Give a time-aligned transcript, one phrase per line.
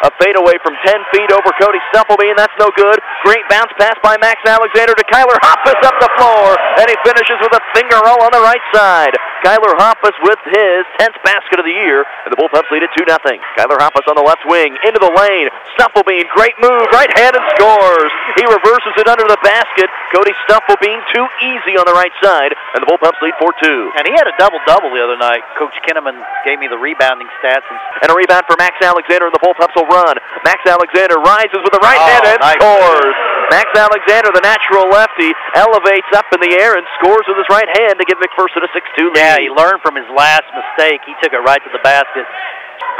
[0.00, 2.32] A fadeaway from 10 feet over Cody Stufflebean.
[2.36, 2.96] That's no good.
[3.24, 6.56] Great bounce pass by Max Alexander to Kyler Hoppus up the floor.
[6.80, 9.12] And he finishes with a finger roll on the right side.
[9.44, 12.04] Kyler Hoppus with his 10th basket of the year.
[12.26, 13.16] And the Bullpups lead it 2 0.
[13.56, 14.76] Kyler Hoppus on the left wing.
[14.84, 15.48] Into the lane.
[15.76, 16.28] Stufflebean.
[16.36, 16.84] Great move.
[16.92, 18.12] Right hand and scores.
[18.36, 19.88] He reverses it under the basket.
[20.14, 22.52] Cody Stufflebean too easy on the right side.
[22.76, 23.98] And the Bullpups lead 4 2.
[23.98, 25.42] And he had a double-double the other night.
[25.58, 27.64] Coach Kinnaman gave me the rebounding stats.
[27.70, 30.16] And, and a rebound for Max Alexander, and the Bullpups will run.
[30.44, 33.14] Max Alexander rises with the right Oh, hand and nice scores.
[33.50, 37.66] Max Alexander, the natural lefty, elevates up in the air and scores with his right
[37.82, 39.18] hand to give McPherson a 6-2 lead.
[39.18, 41.04] yeah, he learned from his last mistake.
[41.06, 42.26] He took it right to the basket.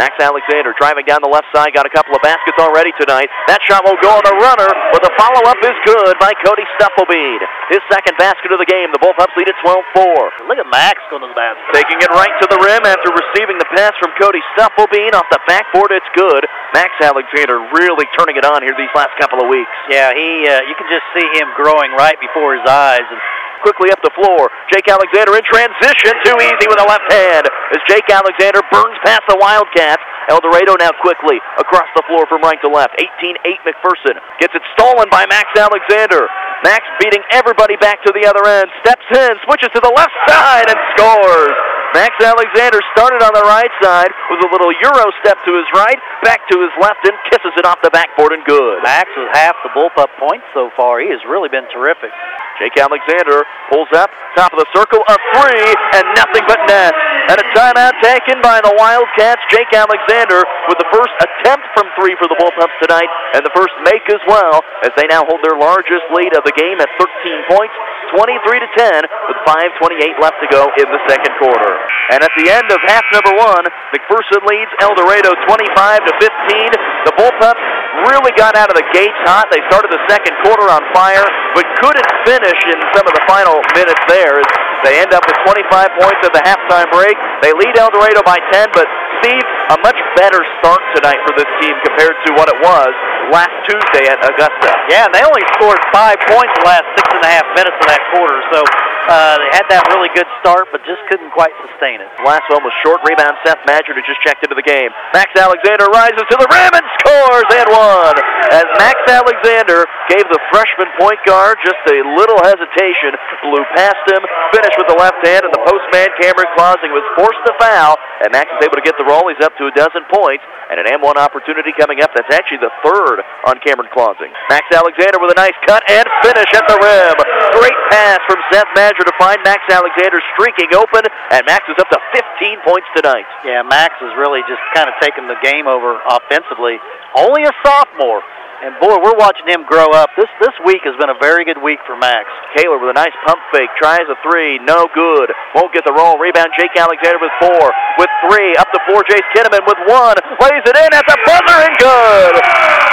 [0.00, 3.28] Max Alexander driving down the left side, got a couple of baskets already tonight.
[3.52, 7.40] That shot will go on the runner, but the follow-up is good by Cody Stufflebean.
[7.68, 8.88] His second basket of the game.
[8.96, 10.48] The Bullpups lead at 12-4.
[10.48, 11.60] Look at Max going to the basket.
[11.76, 15.40] Taking it right to the rim after receiving the pass from Cody Stufflebean off the
[15.44, 15.92] backboard.
[15.92, 16.48] It's good.
[16.72, 19.72] Max Alexander really turning it on here these last couple of weeks.
[19.92, 20.48] Yeah, he.
[20.48, 23.04] Uh, you can just see him growing right before his eyes.
[23.04, 23.20] And
[23.62, 24.48] Quickly up the floor.
[24.72, 26.12] Jake Alexander in transition.
[26.24, 27.44] Too easy with a left hand.
[27.76, 30.02] As Jake Alexander burns past the Wildcats.
[30.28, 32.94] El Dorado now quickly across the floor from right to left.
[32.96, 34.14] 18-8 McPherson.
[34.38, 36.30] Gets it stolen by Max Alexander.
[36.62, 38.68] Max beating everybody back to the other end.
[38.84, 41.56] Steps in, switches to the left side, and scores.
[41.96, 45.98] Max Alexander started on the right side with a little Euro step to his right,
[46.22, 48.78] back to his left, and kisses it off the backboard and good.
[48.84, 51.00] Max with half the bullpup points so far.
[51.00, 52.14] He has really been terrific.
[52.60, 56.92] Jake Alexander pulls up, top of the circle, a three, and nothing but net.
[57.32, 59.40] And a timeout taken by the Wildcats.
[59.48, 63.72] Jake Alexander with the first attempt from three for the Bullpups tonight, and the first
[63.88, 67.48] make as well, as they now hold their largest lead of the game at 13
[67.48, 67.72] points,
[68.12, 71.80] 23 to 10, with 5:28 left to go in the second quarter.
[72.12, 73.64] And at the end of half number one,
[73.94, 76.76] McPherson leads El Dorado 25 to 15.
[77.08, 79.50] The Bullpups really got out of the gates hot.
[79.50, 81.24] They started the second quarter on fire,
[81.54, 84.38] but couldn't finish in some of the final minutes there.
[84.86, 87.16] They end up with 25 points at the halftime break.
[87.44, 88.88] They lead El Dorado by 10, but
[89.20, 92.92] Steve, a much better start tonight for this team compared to what it was
[93.28, 94.70] last Tuesday at Augusta.
[94.88, 97.86] Yeah, and they only scored five points the last six and a half minutes of
[97.92, 98.40] that quarter.
[98.48, 98.64] So
[99.08, 102.10] uh, they had that really good start, but just couldn't quite sustain it.
[102.20, 103.38] Last one was short rebound.
[103.46, 104.92] Seth Madrid who just checked into the game.
[105.16, 108.16] Max Alexander rises to the rim and scores and one.
[108.52, 113.14] As Max Alexander gave the freshman point guard just a little hesitation,
[113.46, 114.22] blew past him,
[114.52, 118.34] finished with the left hand, and the postman Cameron Clausing was forced to foul, and
[118.34, 119.30] Max is able to get the roll.
[119.30, 122.14] He's up to a dozen points, and an M1 opportunity coming up.
[122.14, 124.30] That's actually the third on Cameron Clausing.
[124.48, 127.16] Max Alexander with a nice cut and finish at the rim.
[127.60, 131.92] Great pass from Seth Madrid to find Max Alexander streaking open, and Max is up
[131.92, 133.28] to 15 points tonight.
[133.44, 136.80] Yeah, Max has really just kind of taken the game over offensively.
[137.12, 138.24] Only a sophomore.
[138.60, 140.12] And boy, we're watching him grow up.
[140.20, 142.28] This this week has been a very good week for Max.
[142.52, 145.32] Kaler with a nice pump fake, tries a three, no good.
[145.56, 146.20] Won't get the roll.
[146.20, 147.72] Rebound, Jake Alexander with four.
[147.96, 150.20] With three, up to four, Jace Kinnaman with one.
[150.44, 152.32] Lays it in at the buzzer and good.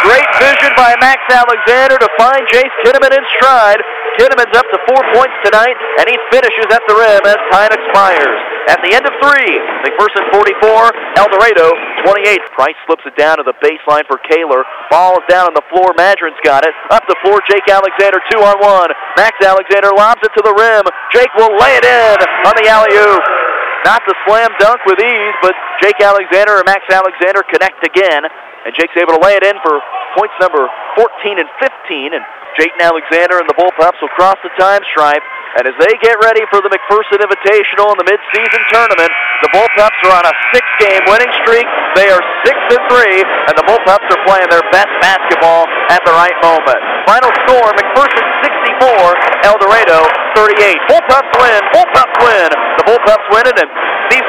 [0.08, 3.84] Great vision by Max Alexander to find Jace Kinnaman in stride.
[4.16, 8.57] Kinnaman's up to four points tonight, and he finishes at the rim as time expires.
[8.68, 9.54] At the end of three,
[9.88, 11.72] McPherson 44, El Dorado
[12.04, 12.52] 28.
[12.52, 14.68] Price slips it down to the baseline for Kaler.
[14.92, 15.96] Ball is down on the floor.
[15.96, 16.76] Madron's got it.
[16.92, 18.92] Up the floor, Jake Alexander, two on one.
[19.16, 20.84] Max Alexander lobs it to the rim.
[21.16, 23.24] Jake will lay it in on the alley-oop.
[23.88, 28.28] Not the slam dunk with ease, but Jake Alexander and Max Alexander connect again.
[28.68, 29.80] And Jake's able to lay it in for
[30.20, 30.68] points number
[31.00, 32.12] 14 and 15.
[32.12, 32.24] And
[32.60, 35.24] Jayton Alexander and the Bullpups will cross the time stripe.
[35.58, 39.10] And as they get ready for the McPherson Invitational in the midseason tournament,
[39.42, 41.66] the Bullpups are on a six-game winning streak.
[41.98, 46.14] They are six and three, and the Bullpups are playing their best basketball at the
[46.14, 46.78] right moment.
[47.10, 48.26] Final score: McPherson
[48.78, 50.06] 64, El Dorado
[50.38, 50.78] 38.
[50.94, 51.62] Bullpups win.
[51.74, 52.50] Bullpups win.
[52.78, 53.70] The Bullpups win it, and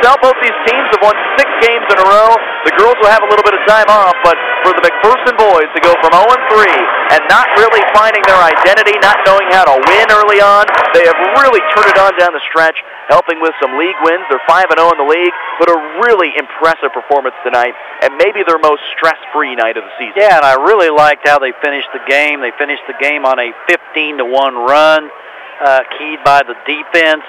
[0.09, 2.33] Sell, both these teams have won six games in a row.
[2.65, 5.69] The girls will have a little bit of time off, but for the McPherson boys
[5.77, 6.65] to go from 0 and 3
[7.12, 10.65] and not really finding their identity, not knowing how to win early on,
[10.97, 12.81] they have really turned it on down the stretch,
[13.12, 14.25] helping with some league wins.
[14.32, 18.41] They're 5 and 0 in the league, but a really impressive performance tonight, and maybe
[18.49, 20.25] their most stress-free night of the season.
[20.25, 22.41] Yeah, and I really liked how they finished the game.
[22.41, 25.12] They finished the game on a 15 to one run,
[25.61, 27.29] uh, keyed by the defense,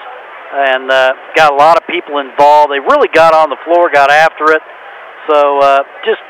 [0.54, 2.72] and uh, got a lot of people involved.
[2.74, 4.62] They really got on the floor, got after it.
[5.30, 6.22] So uh, just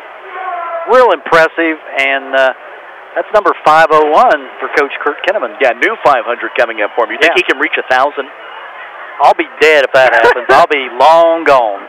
[0.92, 2.52] real impressive, and uh,
[3.16, 4.12] that's number 501
[4.60, 5.56] for Coach Kurt Kinnaman.
[5.62, 6.26] Yeah, new 500
[6.58, 7.12] coming up for him.
[7.16, 7.42] You think Yeah.
[7.42, 8.28] he can reach a thousand?
[9.22, 10.48] I'll be dead if that happens.
[10.50, 11.84] I'll be long gone.